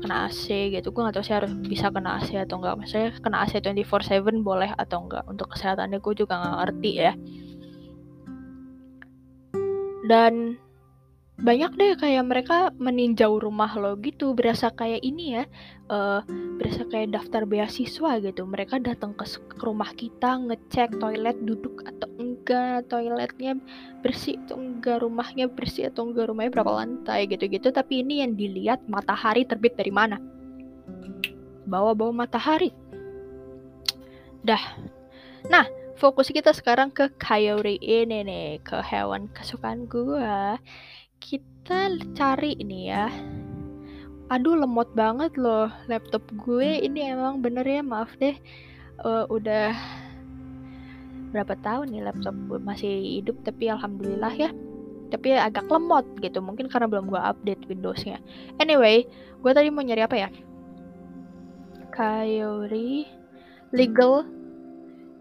kena 0.00 0.28
AC 0.28 0.72
gitu. 0.72 0.88
Gue 0.92 1.02
gak 1.04 1.20
tau 1.20 1.24
sih 1.24 1.36
harus 1.36 1.52
bisa 1.60 1.92
kena 1.92 2.20
AC 2.20 2.32
atau 2.36 2.56
enggak 2.60 2.76
maksudnya 2.80 3.10
kena 3.20 3.44
AC 3.44 3.60
24/7 3.60 4.40
boleh 4.40 4.70
atau 4.76 5.04
enggak 5.04 5.24
untuk 5.28 5.52
kesehatannya 5.52 5.98
gue 6.00 6.14
juga 6.16 6.40
gak 6.40 6.56
ngerti 6.64 6.92
ya. 6.96 7.12
Dan 10.08 10.56
banyak 11.40 11.72
deh 11.80 11.92
kayak 11.96 12.24
mereka 12.28 12.68
meninjau 12.76 13.40
rumah 13.40 13.72
lo 13.72 13.96
gitu 13.96 14.36
berasa 14.36 14.68
kayak 14.68 15.00
ini 15.00 15.40
ya 15.40 15.44
uh, 15.88 16.20
berasa 16.60 16.84
kayak 16.84 17.16
daftar 17.16 17.48
beasiswa 17.48 18.20
gitu. 18.20 18.44
Mereka 18.44 18.84
datang 18.84 19.16
ke, 19.16 19.24
ke 19.24 19.64
rumah 19.64 19.88
kita 19.96 20.36
ngecek 20.36 21.00
toilet 21.00 21.40
duduk 21.40 21.80
atau 21.88 22.08
enggak 22.20 22.92
toiletnya 22.92 23.56
bersih 24.04 24.36
atau 24.44 24.60
enggak 24.60 25.00
rumahnya 25.00 25.48
bersih 25.48 25.88
atau 25.88 26.12
enggak 26.12 26.28
rumahnya 26.28 26.52
berapa 26.52 26.72
lantai 26.84 27.24
gitu-gitu. 27.24 27.72
Tapi 27.72 28.04
ini 28.04 28.20
yang 28.20 28.36
dilihat 28.36 28.84
matahari 28.84 29.48
terbit 29.48 29.80
dari 29.80 29.92
mana? 29.92 30.20
Bawa-bawa 31.64 32.28
matahari. 32.28 32.68
Dah. 34.44 34.60
Nah 35.48 35.64
fokus 36.00 36.32
kita 36.32 36.56
sekarang 36.56 36.88
ke 36.88 37.12
coyote 37.20 37.76
ini 37.76 38.24
nih 38.24 38.48
ke 38.64 38.80
hewan 38.80 39.28
kesukaan 39.36 39.84
gue 39.84 40.56
kita 41.30 41.94
cari 42.18 42.58
ini 42.58 42.90
ya. 42.90 43.06
Aduh 44.34 44.58
lemot 44.58 44.90
banget 44.98 45.38
loh 45.38 45.70
laptop 45.86 46.26
gue. 46.34 46.82
Ini 46.82 47.14
emang 47.14 47.38
bener 47.38 47.62
ya 47.62 47.86
maaf 47.86 48.10
deh. 48.18 48.34
Uh, 49.06 49.30
udah 49.30 49.70
berapa 51.30 51.54
tahun 51.62 51.94
nih 51.94 52.02
laptop 52.10 52.34
gue 52.50 52.58
masih 52.58 53.22
hidup 53.22 53.38
tapi 53.46 53.70
alhamdulillah 53.70 54.34
ya. 54.34 54.50
Tapi 55.14 55.38
agak 55.38 55.70
lemot 55.70 56.02
gitu 56.18 56.42
mungkin 56.42 56.66
karena 56.66 56.90
belum 56.90 57.06
gue 57.06 57.22
update 57.22 57.62
Windowsnya. 57.70 58.18
Anyway 58.58 59.06
gue 59.38 59.52
tadi 59.54 59.70
mau 59.70 59.86
nyari 59.86 60.02
apa 60.02 60.16
ya? 60.18 60.28
Coyote 61.94 63.06
legal 63.70 64.26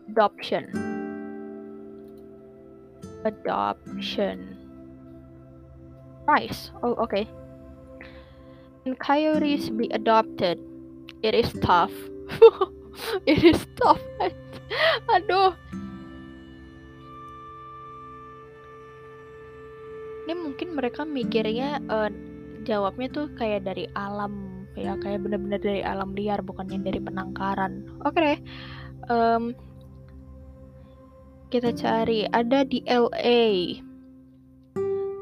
adoption. 0.09 0.65
Adoption 3.21 4.58
nice 6.29 6.69
oh 6.85 6.93
okay. 7.01 7.25
Can 8.85 8.95
coyotes 8.95 9.73
be 9.73 9.89
adopted 9.89 10.61
it 11.25 11.33
is 11.33 11.49
tough. 11.65 11.91
It 13.23 13.43
is 13.43 13.63
tough. 13.79 14.01
Aduh. 15.15 15.55
Ini 20.27 20.33
mungkin 20.35 20.77
mereka 20.77 21.07
mikirnya 21.07 21.81
uh, 21.89 22.11
jawabnya 22.67 23.07
tuh 23.09 23.31
kayak 23.33 23.65
dari 23.65 23.89
alam 23.97 24.61
ya 24.77 24.95
kayak 24.99 25.25
bener-bener 25.25 25.59
dari 25.59 25.81
alam 25.81 26.13
liar 26.13 26.43
bukannya 26.45 26.79
dari 26.83 26.99
penangkaran. 27.01 27.87
Oke 28.05 28.13
okay 28.13 28.33
um, 29.09 29.57
kita 31.49 31.73
cari. 31.73 32.29
Ada 32.29 32.61
di 32.67 32.85
LA 32.85 33.81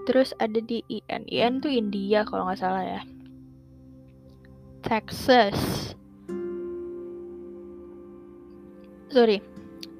terus 0.07 0.31
ada 0.39 0.63
di 0.63 0.79
IN 0.87 1.27
IN 1.27 1.59
tuh 1.59 1.67
India 1.67 2.23
kalau 2.23 2.47
nggak 2.47 2.63
salah 2.63 2.79
ya. 2.79 3.01
Texas. 4.87 5.91
Sorry. 9.11 9.43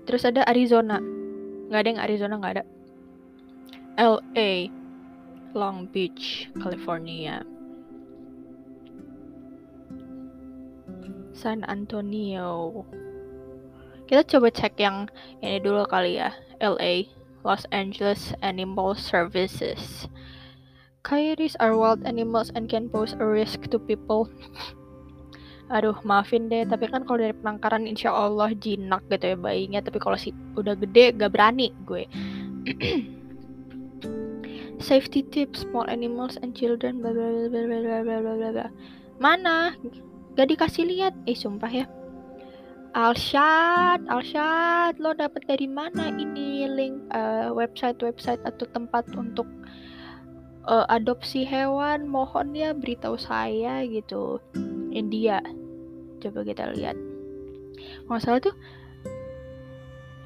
Terus 0.07 0.23
ada 0.23 0.47
Arizona. 0.47 1.03
Nggak 1.67 1.81
ada 1.83 1.89
yang 1.91 1.99
Arizona 1.99 2.33
nggak 2.39 2.53
ada. 2.55 2.63
LA 3.99 4.71
Long 5.51 5.91
Beach 5.91 6.47
California. 6.55 7.43
San 11.35 11.67
Antonio. 11.67 12.71
Kita 14.07 14.23
coba 14.23 14.47
cek 14.55 14.79
yang 14.79 15.11
ini 15.43 15.59
dulu 15.59 15.83
kali 15.83 16.15
ya. 16.15 16.31
LA 16.63 17.16
Los 17.47 17.63
Angeles 17.71 18.35
Animal 18.43 18.99
Services. 18.99 20.11
Coyotes 21.07 21.55
are 21.63 21.79
wild 21.79 22.03
animals 22.03 22.51
and 22.51 22.67
can 22.67 22.91
pose 22.91 23.15
a 23.15 23.23
risk 23.23 23.71
to 23.71 23.79
people. 23.79 24.27
Aduh 25.71 25.95
maafin 26.03 26.51
deh 26.51 26.67
tapi 26.67 26.91
kan 26.91 27.07
kalau 27.07 27.23
dari 27.23 27.31
penangkaran 27.31 27.87
insya 27.87 28.11
Allah 28.11 28.51
jinak 28.51 28.99
gitu 29.07 29.31
ya 29.31 29.37
bayinya. 29.39 29.79
Tapi 29.79 29.95
kalau 29.95 30.19
si 30.19 30.35
udah 30.59 30.75
gede 30.75 31.15
gak 31.15 31.31
berani 31.31 31.71
gue. 31.87 32.03
Safety 34.83 35.23
tips 35.23 35.63
small 35.63 35.87
animals 35.87 36.35
and 36.43 36.51
children 36.51 36.99
bla 36.99 37.15
bla 37.15 37.47
bla 37.47 37.63
bla 37.63 37.63
bla 37.63 37.99
bla 38.03 38.31
bla 38.35 38.49
bla. 38.51 38.67
Mana? 39.23 39.71
Gak 40.35 40.51
dikasih 40.51 40.83
lihat. 40.83 41.15
Eh 41.23 41.35
sumpah 41.39 41.71
ya 41.71 41.87
Alshad 42.95 44.07
Alshad 44.07 45.01
lo 45.03 45.11
dapet 45.11 45.43
dari 45.47 45.67
mana 45.67 46.07
ini 46.13 46.67
link 46.69 46.95
uh, 47.11 47.51
website 47.51 47.99
website 47.99 48.39
atau 48.47 48.63
tempat 48.71 49.03
untuk 49.15 49.47
uh, 50.67 50.87
adopsi 50.87 51.43
hewan? 51.43 52.07
Mohon 52.07 52.55
ya 52.55 52.69
beritahu 52.71 53.19
saya 53.19 53.83
gitu. 53.87 54.39
India. 54.95 55.43
Coba 56.23 56.47
kita 56.47 56.71
lihat. 56.73 56.95
Nggak 58.07 58.21
salah 58.23 58.41
tuh 58.41 58.55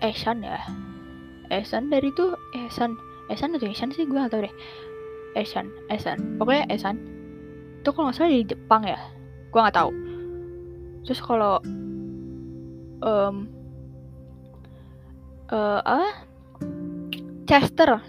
Esan 0.02 0.46
ya? 0.46 0.62
Esan 1.52 1.90
dari 1.90 2.10
tuh 2.14 2.38
Esan 2.56 2.98
Esan 3.30 3.58
atau 3.58 3.70
Esan 3.70 3.94
sih? 3.94 4.06
Gue 4.06 4.22
gak 4.22 4.34
tau 4.34 4.44
deh. 4.46 4.56
Esan 5.38 5.72
Esan 5.88 6.38
pokoknya 6.38 6.68
Esan 6.72 7.00
itu 7.82 7.90
kalau 7.90 8.14
nggak 8.14 8.30
di 8.30 8.46
Jepang 8.46 8.86
ya? 8.86 9.00
Gue 9.50 9.60
nggak 9.60 9.78
tahu. 9.78 9.90
Terus 11.02 11.20
kalau 11.26 11.58
um, 13.02 13.50
uh, 15.52 15.82
ah 15.84 16.14
Chester. 17.46 18.00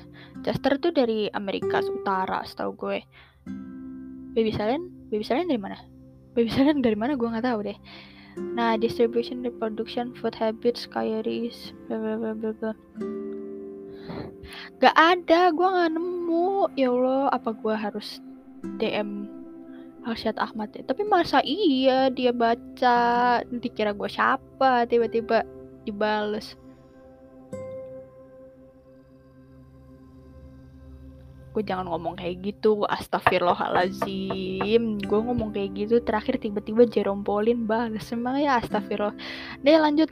Chester 0.42 0.72
tuh 0.78 0.92
dari 0.94 1.30
Amerika 1.34 1.82
Utara 1.82 2.42
setahu 2.46 2.72
gue. 2.78 2.98
Baby 4.32 4.48
Salen 4.56 4.88
Baby 5.12 5.28
Salen 5.28 5.44
dari 5.44 5.60
mana? 5.60 5.76
Baby 6.32 6.48
Salen 6.48 6.80
dari 6.80 6.96
mana? 6.96 7.18
Gue 7.20 7.28
nggak 7.28 7.44
tahu 7.44 7.68
deh. 7.68 7.78
Nah 8.56 8.80
distribution 8.80 9.44
reproduction 9.44 10.16
food 10.16 10.32
habits 10.32 10.88
coyotes 10.88 11.76
bla 11.86 12.00
bla 12.00 12.14
bla 12.16 12.32
bla 12.32 12.50
bla. 12.56 12.72
Gak 14.80 14.96
ada. 14.96 15.52
Gue 15.52 15.68
nggak 15.68 15.90
nemu. 15.94 16.72
Ya 16.80 16.88
Allah 16.90 17.28
apa 17.28 17.52
gue 17.52 17.74
harus 17.76 18.24
DM 18.80 19.41
Arsyad 20.02 20.34
Ahmad 20.38 20.74
ya. 20.74 20.82
Tapi 20.82 21.06
masa 21.06 21.38
iya 21.46 22.10
dia 22.10 22.34
baca 22.34 22.98
dikira 23.46 23.94
gue 23.94 24.10
siapa 24.10 24.86
tiba-tiba 24.90 25.46
dibales. 25.86 26.58
Gue 31.52 31.60
jangan 31.60 31.84
ngomong 31.92 32.16
kayak 32.16 32.48
gitu 32.48 32.88
astagfirullahalazim 32.88 34.96
gue 35.04 35.20
ngomong 35.20 35.52
kayak 35.52 35.76
gitu 35.76 36.00
terakhir 36.00 36.40
tiba-tiba 36.40 36.88
Jerome 36.88 37.20
Pauline 37.20 37.68
balas 37.68 38.08
emang 38.10 38.40
ya 38.40 38.58
astagfirullah. 38.58 39.14
Deh 39.60 39.78
lanjut. 39.78 40.08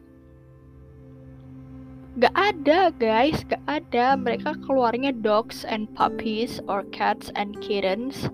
Gak 2.21 2.37
ada 2.37 2.93
guys. 3.01 3.41
Gak 3.49 3.65
ada. 3.65 4.21
Mereka 4.21 4.61
keluarnya 4.69 5.17
dogs 5.17 5.65
and 5.65 5.89
puppies 5.97 6.61
or 6.69 6.85
cats 6.93 7.33
and 7.39 7.57
kittens 7.65 8.29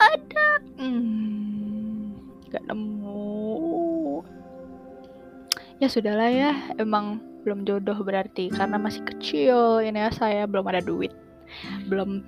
ada. 0.00 0.48
Hmm, 0.80 2.16
nemu. 2.48 4.24
Ya 5.80 5.88
sudahlah 5.88 6.28
ya 6.28 6.52
emang 6.76 7.20
belum 7.40 7.64
jodoh 7.64 7.96
berarti 8.04 8.52
karena 8.52 8.76
masih 8.76 9.00
kecil 9.00 9.80
ini 9.80 9.96
ya 9.96 10.10
saya 10.12 10.44
belum 10.44 10.68
ada 10.68 10.84
duit. 10.84 11.12
Belum 11.88 12.20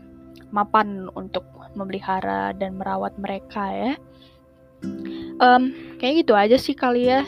mapan 0.52 1.08
untuk 1.16 1.44
memelihara 1.76 2.52
dan 2.56 2.76
merawat 2.76 3.16
mereka 3.20 3.72
ya. 3.72 3.92
Um, 5.40 5.72
kayak 6.00 6.24
gitu 6.24 6.32
aja 6.36 6.56
sih 6.56 6.76
kali 6.76 7.08
ya. 7.08 7.24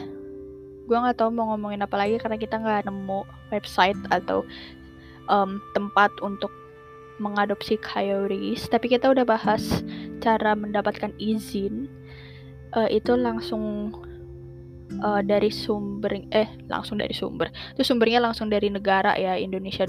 Gue 0.84 0.96
nggak 0.96 1.16
tahu 1.20 1.32
mau 1.32 1.52
ngomongin 1.52 1.84
apa 1.84 1.96
lagi 1.96 2.20
karena 2.20 2.36
kita 2.36 2.60
nggak 2.60 2.88
nemu 2.88 3.24
website 3.52 3.96
atau 4.12 4.44
um, 5.28 5.60
tempat 5.72 6.12
untuk 6.20 6.52
mengadopsi 7.22 7.78
coyotes 7.78 8.66
tapi 8.66 8.90
kita 8.90 9.10
udah 9.10 9.22
bahas 9.22 9.82
cara 10.18 10.56
mendapatkan 10.58 11.14
izin 11.18 11.86
uh, 12.74 12.90
itu 12.90 13.14
langsung 13.14 13.94
uh, 15.02 15.22
dari 15.22 15.50
sumber 15.50 16.26
eh 16.34 16.48
langsung 16.66 16.98
dari 16.98 17.14
sumber 17.14 17.50
itu 17.74 17.82
sumbernya 17.86 18.20
langsung 18.22 18.50
dari 18.50 18.68
negara 18.68 19.14
ya 19.14 19.38
Indonesia 19.38 19.86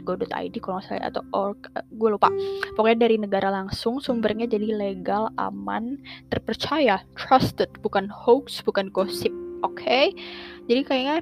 go.id 0.00 0.54
kalau 0.64 0.80
nggak 0.80 0.86
salah 0.88 1.06
atau 1.12 1.22
org 1.36 1.60
eh, 1.76 1.84
gue 1.92 2.08
lupa 2.08 2.32
pokoknya 2.74 3.06
dari 3.06 3.16
negara 3.20 3.52
langsung 3.52 4.00
sumbernya 4.00 4.48
jadi 4.48 4.72
legal 4.74 5.28
aman 5.36 6.00
terpercaya 6.32 7.04
trusted 7.14 7.68
bukan 7.84 8.08
hoax 8.08 8.64
bukan 8.64 8.88
gosip 8.90 9.30
oke 9.62 9.76
okay? 9.76 10.16
jadi 10.66 10.80
kayaknya 10.82 11.16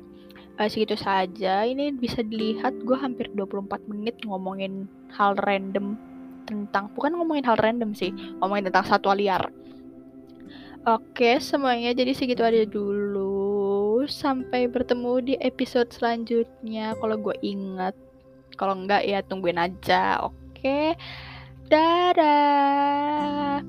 uh, 0.58 0.68
segitu 0.68 0.98
saja 0.98 1.64
ini 1.64 1.94
bisa 1.94 2.20
dilihat 2.20 2.74
gue 2.82 2.98
hampir 2.98 3.30
24 3.32 3.88
menit 3.88 4.18
ngomongin 4.26 4.90
hal 5.14 5.38
random 5.38 5.94
tentang 6.44 6.90
bukan 6.92 7.14
ngomongin 7.16 7.46
hal 7.46 7.56
random 7.56 7.94
sih 7.94 8.10
ngomongin 8.42 8.68
tentang 8.68 8.84
satwa 8.84 9.14
liar 9.14 9.48
Oke, 10.88 11.36
semuanya 11.42 11.92
jadi 11.92 12.16
segitu 12.16 12.40
aja 12.40 12.64
dulu. 12.64 14.08
Sampai 14.08 14.72
bertemu 14.72 15.12
di 15.20 15.34
episode 15.36 15.92
selanjutnya 15.92 16.96
kalau 16.96 17.20
gue 17.20 17.36
ingat. 17.44 17.92
Kalau 18.56 18.72
enggak 18.72 19.04
ya 19.04 19.20
tungguin 19.20 19.60
aja. 19.60 20.16
Oke. 20.24 20.96
Dadah. 21.68 23.60